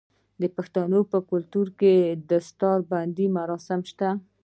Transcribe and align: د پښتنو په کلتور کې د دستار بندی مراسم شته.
د 0.41 0.43
پښتنو 0.55 0.99
په 1.11 1.17
کلتور 1.29 1.67
کې 1.79 1.93
د 2.05 2.11
دستار 2.29 2.79
بندی 2.91 3.27
مراسم 3.37 3.79
شته. 3.89 4.09